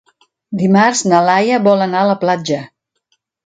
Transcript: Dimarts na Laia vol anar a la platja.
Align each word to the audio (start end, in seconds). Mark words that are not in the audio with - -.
Dimarts 0.61 1.03
na 1.11 1.21
Laia 1.29 1.61
vol 1.69 1.87
anar 1.89 2.03
a 2.05 2.11
la 2.15 2.19
platja. 2.27 2.61